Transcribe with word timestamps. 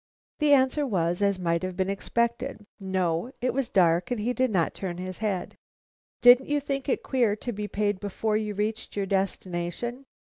The 0.39 0.53
answer 0.53 0.83
was, 0.83 1.21
as 1.21 1.37
might 1.37 1.61
have 1.61 1.77
been 1.77 1.87
expected, 1.91 2.65
No. 2.79 3.31
It 3.39 3.53
was 3.53 3.69
dark, 3.69 4.09
and 4.09 4.19
he 4.19 4.29
had 4.29 4.49
not 4.49 4.73
turned 4.73 4.97
his 4.99 5.19
head. 5.19 5.55
"Didn't 6.21 6.49
you 6.49 6.59
think 6.59 6.89
it 6.89 7.03
queer 7.03 7.35
to 7.35 7.51
be 7.51 7.67
paid 7.67 7.99
before 7.99 8.35
you 8.35 8.55
reached 8.55 8.95
your 8.95 9.05
destination?" 9.05 10.05